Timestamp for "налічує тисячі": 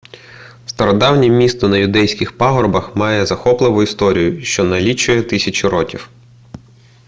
4.63-5.67